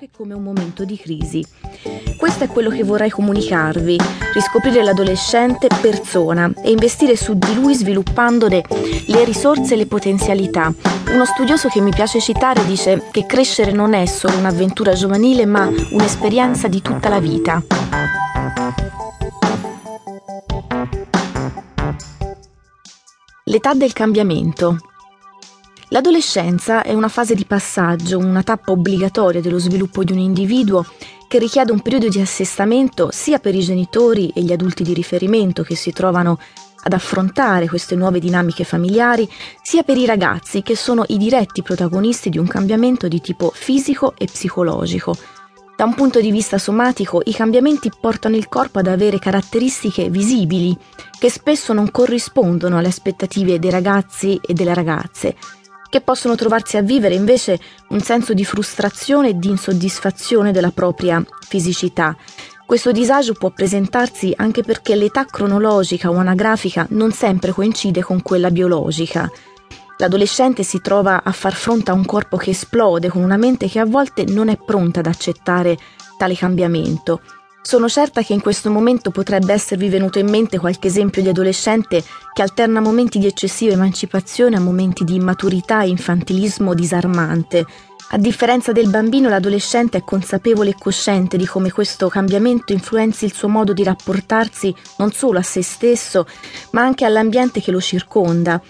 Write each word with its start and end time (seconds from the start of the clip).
che 0.00 0.08
come 0.16 0.32
un 0.32 0.42
momento 0.42 0.86
di 0.86 0.96
crisi. 0.96 1.44
Questo 2.16 2.44
è 2.44 2.46
quello 2.46 2.70
che 2.70 2.84
vorrei 2.84 3.10
comunicarvi, 3.10 3.98
riscoprire 4.32 4.82
l'adolescente 4.82 5.68
persona 5.78 6.50
e 6.64 6.70
investire 6.70 7.16
su 7.16 7.34
di 7.34 7.54
lui 7.54 7.74
sviluppandone 7.74 8.64
le 9.08 9.24
risorse 9.24 9.74
e 9.74 9.76
le 9.76 9.84
potenzialità. 9.84 10.72
Uno 11.10 11.26
studioso 11.26 11.68
che 11.68 11.82
mi 11.82 11.90
piace 11.90 12.18
citare 12.18 12.64
dice 12.64 13.08
che 13.10 13.26
crescere 13.26 13.72
non 13.72 13.92
è 13.92 14.06
solo 14.06 14.38
un'avventura 14.38 14.94
giovanile 14.94 15.44
ma 15.44 15.66
un'esperienza 15.66 16.66
di 16.66 16.80
tutta 16.80 17.10
la 17.10 17.20
vita. 17.20 17.62
L'età 23.44 23.74
del 23.74 23.92
cambiamento. 23.92 24.78
L'adolescenza 25.92 26.84
è 26.84 26.94
una 26.94 27.08
fase 27.08 27.34
di 27.34 27.44
passaggio, 27.44 28.16
una 28.16 28.44
tappa 28.44 28.70
obbligatoria 28.70 29.40
dello 29.40 29.58
sviluppo 29.58 30.04
di 30.04 30.12
un 30.12 30.18
individuo 30.18 30.86
che 31.26 31.40
richiede 31.40 31.72
un 31.72 31.80
periodo 31.80 32.08
di 32.08 32.20
assestamento 32.20 33.08
sia 33.10 33.40
per 33.40 33.56
i 33.56 33.60
genitori 33.60 34.30
e 34.32 34.42
gli 34.42 34.52
adulti 34.52 34.84
di 34.84 34.94
riferimento 34.94 35.64
che 35.64 35.74
si 35.74 35.90
trovano 35.92 36.38
ad 36.82 36.92
affrontare 36.92 37.66
queste 37.66 37.96
nuove 37.96 38.20
dinamiche 38.20 38.62
familiari, 38.62 39.28
sia 39.62 39.82
per 39.82 39.96
i 39.96 40.06
ragazzi 40.06 40.62
che 40.62 40.76
sono 40.76 41.04
i 41.08 41.18
diretti 41.18 41.60
protagonisti 41.60 42.30
di 42.30 42.38
un 42.38 42.46
cambiamento 42.46 43.08
di 43.08 43.20
tipo 43.20 43.50
fisico 43.52 44.14
e 44.16 44.26
psicologico. 44.26 45.16
Da 45.76 45.84
un 45.84 45.94
punto 45.94 46.20
di 46.20 46.30
vista 46.30 46.56
somatico, 46.56 47.20
i 47.24 47.32
cambiamenti 47.32 47.90
portano 48.00 48.36
il 48.36 48.48
corpo 48.48 48.78
ad 48.78 48.86
avere 48.86 49.18
caratteristiche 49.18 50.08
visibili 50.08 50.76
che 51.18 51.30
spesso 51.30 51.72
non 51.72 51.90
corrispondono 51.90 52.78
alle 52.78 52.88
aspettative 52.88 53.58
dei 53.58 53.70
ragazzi 53.70 54.40
e 54.40 54.54
delle 54.54 54.74
ragazze 54.74 55.34
che 55.90 56.00
possono 56.00 56.36
trovarsi 56.36 56.76
a 56.76 56.82
vivere 56.82 57.14
invece 57.14 57.58
un 57.88 58.00
senso 58.00 58.32
di 58.32 58.44
frustrazione 58.44 59.30
e 59.30 59.38
di 59.38 59.48
insoddisfazione 59.48 60.52
della 60.52 60.70
propria 60.70 61.22
fisicità. 61.46 62.16
Questo 62.64 62.92
disagio 62.92 63.34
può 63.34 63.50
presentarsi 63.50 64.32
anche 64.36 64.62
perché 64.62 64.94
l'età 64.94 65.26
cronologica 65.26 66.08
o 66.08 66.14
anagrafica 66.14 66.86
non 66.90 67.10
sempre 67.10 67.50
coincide 67.50 68.00
con 68.00 68.22
quella 68.22 68.50
biologica. 68.50 69.28
L'adolescente 69.98 70.62
si 70.62 70.80
trova 70.80 71.22
a 71.24 71.32
far 71.32 71.52
fronte 71.52 71.90
a 71.90 71.94
un 71.94 72.06
corpo 72.06 72.36
che 72.36 72.50
esplode 72.50 73.08
con 73.08 73.22
una 73.22 73.36
mente 73.36 73.68
che 73.68 73.80
a 73.80 73.84
volte 73.84 74.24
non 74.24 74.48
è 74.48 74.56
pronta 74.56 75.00
ad 75.00 75.06
accettare 75.06 75.76
tale 76.16 76.36
cambiamento 76.36 77.20
sono 77.62 77.88
certa 77.88 78.22
che 78.22 78.32
in 78.32 78.40
questo 78.40 78.70
momento 78.70 79.10
potrebbe 79.10 79.52
esservi 79.52 79.88
venuto 79.88 80.18
in 80.18 80.28
mente 80.28 80.58
qualche 80.58 80.88
esempio 80.88 81.22
di 81.22 81.28
adolescente 81.28 82.02
che 82.32 82.42
alterna 82.42 82.80
momenti 82.80 83.18
di 83.18 83.26
eccessiva 83.26 83.72
emancipazione 83.72 84.56
a 84.56 84.60
momenti 84.60 85.04
di 85.04 85.14
immaturità 85.14 85.82
e 85.82 85.88
infantilismo 85.88 86.74
disarmante. 86.74 87.66
A 88.12 88.18
differenza 88.18 88.72
del 88.72 88.88
bambino, 88.88 89.28
l'adolescente 89.28 89.98
è 89.98 90.02
consapevole 90.02 90.70
e 90.70 90.76
cosciente 90.76 91.36
di 91.36 91.46
come 91.46 91.70
questo 91.70 92.08
cambiamento 92.08 92.72
influenzi 92.72 93.24
il 93.24 93.32
suo 93.32 93.46
modo 93.46 93.72
di 93.72 93.84
rapportarsi 93.84 94.74
non 94.96 95.12
solo 95.12 95.38
a 95.38 95.42
se 95.42 95.62
stesso, 95.62 96.26
ma 96.72 96.82
anche 96.82 97.04
all'ambiente 97.04 97.60
che 97.60 97.70
lo 97.70 97.80
circonda 97.80 98.60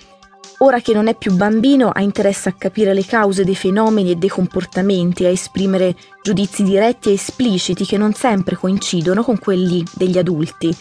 Ora 0.62 0.80
che 0.80 0.92
non 0.92 1.08
è 1.08 1.14
più 1.14 1.32
bambino, 1.32 1.88
ha 1.88 2.02
interesse 2.02 2.50
a 2.50 2.52
capire 2.52 2.92
le 2.92 3.06
cause 3.06 3.44
dei 3.44 3.54
fenomeni 3.54 4.10
e 4.10 4.16
dei 4.16 4.28
comportamenti, 4.28 5.24
a 5.24 5.30
esprimere 5.30 5.96
giudizi 6.22 6.62
diretti 6.62 7.08
e 7.08 7.14
espliciti 7.14 7.86
che 7.86 7.96
non 7.96 8.12
sempre 8.12 8.56
coincidono 8.56 9.22
con 9.22 9.38
quelli 9.38 9.82
degli 9.94 10.18
adulti. 10.18 10.76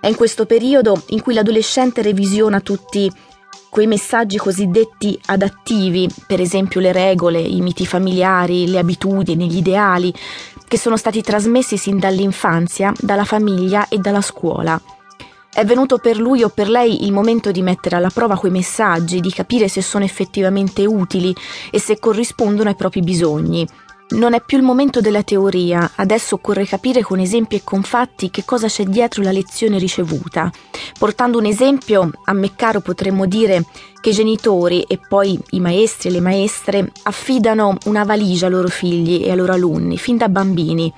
È 0.00 0.06
in 0.06 0.14
questo 0.14 0.46
periodo 0.46 1.02
in 1.08 1.20
cui 1.20 1.34
l'adolescente 1.34 2.00
revisiona 2.00 2.60
tutti 2.60 3.12
quei 3.68 3.86
messaggi 3.86 4.38
cosiddetti 4.38 5.20
adattivi, 5.26 6.08
per 6.26 6.40
esempio 6.40 6.80
le 6.80 6.92
regole, 6.92 7.38
i 7.38 7.60
miti 7.60 7.84
familiari, 7.84 8.66
le 8.66 8.78
abitudini, 8.78 9.46
gli 9.46 9.58
ideali, 9.58 10.12
che 10.66 10.78
sono 10.78 10.96
stati 10.96 11.20
trasmessi 11.20 11.76
sin 11.76 11.98
dall'infanzia, 11.98 12.94
dalla 12.98 13.24
famiglia 13.24 13.88
e 13.88 13.98
dalla 13.98 14.22
scuola. 14.22 14.80
È 15.54 15.66
venuto 15.66 15.98
per 15.98 16.16
lui 16.16 16.42
o 16.42 16.48
per 16.48 16.66
lei 16.66 17.04
il 17.04 17.12
momento 17.12 17.50
di 17.50 17.60
mettere 17.60 17.96
alla 17.96 18.08
prova 18.08 18.38
quei 18.38 18.50
messaggi, 18.50 19.20
di 19.20 19.30
capire 19.30 19.68
se 19.68 19.82
sono 19.82 20.02
effettivamente 20.02 20.86
utili 20.86 21.36
e 21.70 21.78
se 21.78 21.98
corrispondono 21.98 22.70
ai 22.70 22.74
propri 22.74 23.02
bisogni. 23.02 23.68
Non 24.12 24.34
è 24.34 24.42
più 24.44 24.58
il 24.58 24.62
momento 24.62 25.00
della 25.00 25.22
teoria, 25.22 25.92
adesso 25.94 26.34
occorre 26.34 26.66
capire 26.66 27.02
con 27.02 27.18
esempi 27.18 27.56
e 27.56 27.60
con 27.64 27.82
fatti 27.82 28.30
che 28.30 28.44
cosa 28.44 28.66
c'è 28.66 28.84
dietro 28.84 29.22
la 29.22 29.32
lezione 29.32 29.78
ricevuta. 29.78 30.50
Portando 30.98 31.38
un 31.38 31.46
esempio, 31.46 32.10
a 32.26 32.32
me 32.34 32.52
potremmo 32.82 33.26
dire 33.26 33.64
che 34.02 34.10
i 34.10 34.12
genitori 34.12 34.82
e 34.82 34.98
poi 34.98 35.38
i 35.50 35.60
maestri 35.60 36.08
e 36.08 36.12
le 36.12 36.20
maestre 36.20 36.90
affidano 37.04 37.78
una 37.84 38.02
valigia 38.02 38.46
ai 38.46 38.52
loro 38.52 38.66
figli 38.66 39.22
e 39.24 39.30
ai 39.30 39.36
loro 39.36 39.52
alunni, 39.52 39.96
fin 39.96 40.16
da 40.16 40.28
bambini, 40.28 40.92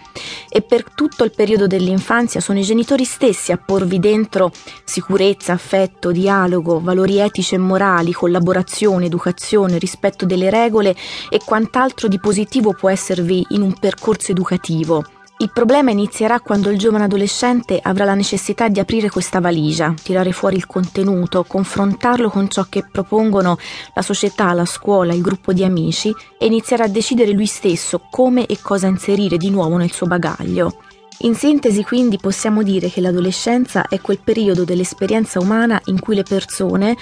e 0.49 0.63
per 0.63 0.85
tutto 0.95 1.23
il 1.23 1.31
periodo 1.31 1.67
dell'infanzia 1.67 2.41
sono 2.41 2.59
i 2.59 2.63
genitori 2.63 3.05
stessi 3.05 3.53
a 3.53 3.59
porvi 3.59 3.99
dentro 4.01 4.51
sicurezza, 4.85 5.53
affetto, 5.53 6.13
dialogo, 6.13 6.81
valori 6.81 7.19
etici 7.19 7.55
e 7.55 7.59
morali, 7.59 8.13
collaborazione, 8.13 9.05
educazione, 9.05 9.79
rispetto 9.79 10.25
delle 10.25 10.49
regole 10.49 10.97
e 11.29 11.41
quant'altro 11.45 12.09
di 12.09 12.19
positivo 12.19 12.73
può 12.73 12.89
esservi 13.05 13.45
in 13.51 13.61
un 13.61 13.75
percorso 13.79 14.33
educativo. 14.33 15.05
Il 15.37 15.51
problema 15.53 15.91
inizierà 15.91 16.41
quando 16.41 16.71
il 16.71 16.79
giovane 16.79 17.05
adolescente 17.05 17.79
avrà 17.83 18.05
la 18.05 18.15
necessità 18.15 18.69
di 18.69 18.79
aprire 18.79 19.11
questa 19.11 19.41
valigia, 19.41 19.93
tirare 20.01 20.33
fuori 20.33 20.57
il 20.57 20.67
contenuto, 20.67 21.45
confrontarlo 21.45 22.31
con 22.31 22.49
ciò 22.49 22.65
che 22.69 22.85
propongono 22.91 23.59
la 23.95 24.03
società, 24.03 24.53
la 24.53 24.65
scuola, 24.65 25.13
il 25.13 25.21
gruppo 25.21 25.53
di 25.53 25.65
amici 25.65 26.15
e 26.39 26.47
iniziare 26.47 26.85
a 26.85 26.89
decidere 26.89 27.33
lui 27.33 27.47
stesso 27.47 28.07
come 28.11 28.47
e 28.47 28.59
cosa 28.63 28.87
inserire 28.87 29.37
di 29.37 29.51
nuovo 29.51 29.77
nel 29.77 29.93
suo 29.93 30.07
bagaglio. 30.07 30.79
In 31.19 31.35
sintesi 31.35 31.85
quindi 31.85 32.19
possiamo 32.19 32.63
dire 32.63 32.89
che 32.89 33.01
l'adolescenza 33.01 33.87
è 33.89 34.01
quel 34.01 34.21
periodo 34.23 34.65
dell'esperienza 34.65 35.41
umana 35.41 35.81
in 35.87 36.01
cui 36.01 36.15
le 36.15 36.23
persone 36.23 36.97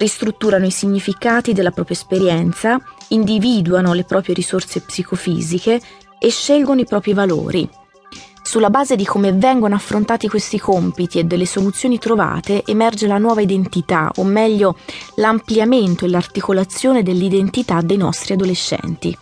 ristrutturano 0.00 0.64
i 0.64 0.70
significati 0.70 1.52
della 1.52 1.70
propria 1.70 1.96
esperienza, 1.96 2.80
individuano 3.08 3.92
le 3.92 4.04
proprie 4.04 4.34
risorse 4.34 4.80
psicofisiche 4.80 5.78
e 6.18 6.30
scelgono 6.30 6.80
i 6.80 6.86
propri 6.86 7.12
valori. 7.12 7.68
Sulla 8.42 8.70
base 8.70 8.96
di 8.96 9.04
come 9.04 9.32
vengono 9.32 9.74
affrontati 9.74 10.26
questi 10.26 10.58
compiti 10.58 11.18
e 11.18 11.24
delle 11.24 11.46
soluzioni 11.46 11.98
trovate 11.98 12.64
emerge 12.64 13.06
la 13.06 13.18
nuova 13.18 13.42
identità, 13.42 14.10
o 14.16 14.24
meglio 14.24 14.76
l'ampliamento 15.16 16.06
e 16.06 16.08
l'articolazione 16.08 17.02
dell'identità 17.02 17.80
dei 17.82 17.98
nostri 17.98 18.32
adolescenti. 18.32 19.16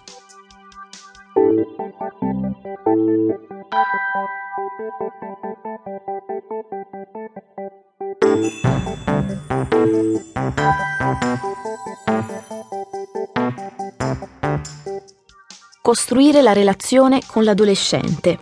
Costruire 15.80 16.42
la 16.42 16.52
relazione 16.52 17.22
con 17.26 17.44
l'adolescente. 17.44 18.38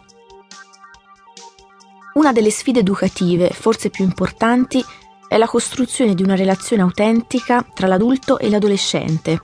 Una 2.15 2.33
delle 2.33 2.51
sfide 2.51 2.81
educative, 2.81 3.51
forse 3.51 3.91
più 3.91 4.05
importanti, 4.05 4.85
è 5.29 5.37
la 5.37 5.47
costruzione 5.47 6.15
di 6.15 6.23
una 6.23 6.35
relazione 6.35 6.83
autentica 6.83 7.65
tra 7.75 7.87
l'adulto 7.87 8.39
e 8.39 8.49
l'adolescente. 8.49 9.43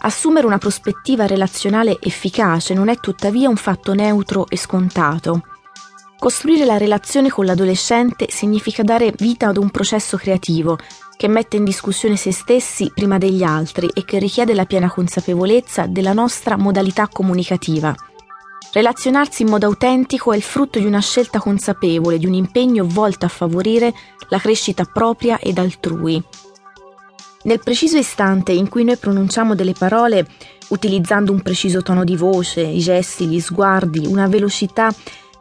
Assumere 0.00 0.46
una 0.46 0.58
prospettiva 0.58 1.26
relazionale 1.26 1.98
efficace 2.00 2.72
non 2.72 2.88
è 2.88 2.96
tuttavia 2.98 3.48
un 3.48 3.56
fatto 3.56 3.94
neutro 3.94 4.46
e 4.48 4.56
scontato. 4.56 5.57
Costruire 6.18 6.64
la 6.64 6.78
relazione 6.78 7.30
con 7.30 7.44
l'adolescente 7.44 8.26
significa 8.28 8.82
dare 8.82 9.12
vita 9.16 9.46
ad 9.46 9.56
un 9.56 9.70
processo 9.70 10.16
creativo 10.16 10.76
che 11.16 11.28
mette 11.28 11.56
in 11.56 11.64
discussione 11.64 12.16
se 12.16 12.32
stessi 12.32 12.90
prima 12.92 13.18
degli 13.18 13.44
altri 13.44 13.88
e 13.94 14.04
che 14.04 14.18
richiede 14.18 14.52
la 14.52 14.64
piena 14.64 14.90
consapevolezza 14.90 15.86
della 15.86 16.12
nostra 16.12 16.56
modalità 16.56 17.06
comunicativa. 17.06 17.94
Relazionarsi 18.72 19.42
in 19.42 19.48
modo 19.48 19.66
autentico 19.66 20.32
è 20.32 20.36
il 20.36 20.42
frutto 20.42 20.80
di 20.80 20.86
una 20.86 21.00
scelta 21.00 21.38
consapevole, 21.38 22.18
di 22.18 22.26
un 22.26 22.34
impegno 22.34 22.84
volto 22.84 23.24
a 23.24 23.28
favorire 23.28 23.94
la 24.28 24.38
crescita 24.38 24.84
propria 24.84 25.38
ed 25.38 25.56
altrui. 25.58 26.20
Nel 27.44 27.60
preciso 27.60 27.96
istante 27.96 28.50
in 28.50 28.68
cui 28.68 28.82
noi 28.82 28.96
pronunciamo 28.96 29.54
delle 29.54 29.72
parole 29.72 30.26
utilizzando 30.68 31.30
un 31.30 31.42
preciso 31.42 31.80
tono 31.80 32.02
di 32.02 32.16
voce, 32.16 32.60
i 32.60 32.80
gesti, 32.80 33.26
gli 33.26 33.40
sguardi, 33.40 34.04
una 34.04 34.26
velocità 34.26 34.92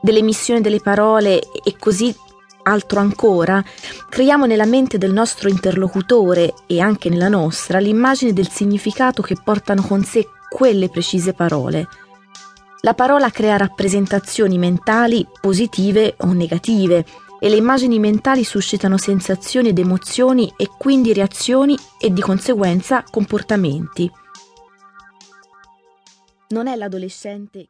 dell'emissione 0.08 0.62
delle 0.62 0.80
parole 0.80 1.42
e 1.52 1.76
così 1.78 2.16
altro 2.64 3.02
ancora, 3.02 3.62
creiamo 4.10 4.46
nella 4.46 4.66
mente 4.66 4.98
del 4.98 5.12
nostro 5.12 5.50
interlocutore 5.50 6.54
e 6.66 6.80
anche 6.80 7.10
nella 7.10 7.28
nostra 7.28 7.80
l'immagine 7.80 8.32
del 8.32 8.50
significato 8.50 9.22
che 9.22 9.36
portano 9.44 9.82
con 9.82 10.06
sé 10.06 10.26
quelle 10.50 10.88
precise 10.90 11.34
parole. 11.34 11.88
La 12.82 12.94
parola 12.94 13.30
crea 13.32 13.58
rappresentazioni 13.58 14.58
mentali 14.58 15.28
positive 15.42 16.16
o 16.20 16.32
negative 16.32 17.06
e 17.40 17.50
le 17.50 17.58
immagini 17.58 18.00
mentali 18.00 18.46
suscitano 18.46 18.98
sensazioni 18.98 19.70
ed 19.70 19.80
emozioni 19.80 20.54
e 20.56 20.70
quindi 20.78 21.12
reazioni 21.12 21.78
e 22.00 22.14
di 22.14 22.22
conseguenza 22.22 23.04
comportamenti. 23.04 24.10
Non 26.50 26.68
è 26.68 26.78
l'adolescente 26.78 27.60
che 27.60 27.70